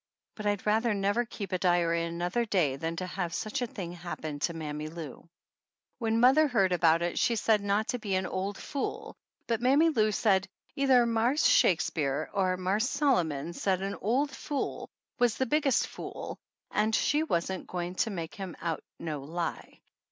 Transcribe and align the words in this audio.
But 0.33 0.47
I 0.47 0.49
would 0.49 0.65
rather 0.65 0.95
never 0.95 1.25
keep 1.25 1.51
a 1.51 1.59
diary 1.59 2.03
another 2.05 2.43
day 2.43 2.75
than 2.75 2.95
to 2.95 3.05
have 3.05 3.35
such 3.35 3.61
a 3.61 3.67
thing 3.67 3.91
happen 3.91 4.39
to 4.39 4.53
Mammy 4.55 4.87
Lou. 4.87 4.89
89 4.93 5.11
THE 5.11 5.11
ANNALS 5.11 5.19
OF 5.19 5.27
ANN 5.27 5.31
When 6.15 6.19
mother 6.19 6.47
heard 6.47 6.71
about 6.71 7.01
it 7.03 7.19
she 7.19 7.35
said 7.35 7.61
not 7.61 7.87
to 7.89 7.99
be 7.99 8.15
an 8.15 8.25
old 8.25 8.57
fool, 8.57 9.15
but 9.45 9.61
Mammy 9.61 9.89
Lou 9.89 10.11
said, 10.11 10.47
"either 10.75 11.05
Marse 11.05 11.45
Shakespeare 11.45 12.31
or 12.33 12.57
Marse 12.57 12.89
Solomon 12.89 13.53
said 13.53 13.83
a 13.83 13.99
old 13.99 14.31
fool 14.31 14.89
was 15.19 15.37
the 15.37 15.45
biggest 15.45 15.85
fool 15.85 16.39
and 16.71 16.95
she 16.95 17.21
wasn't 17.21 17.67
go 17.67 17.81
ing 17.81 17.93
to 17.93 18.09
make 18.09 18.33
him 18.33 18.55
out 18.59 18.83
no 18.97 19.21
lie. 19.21 19.81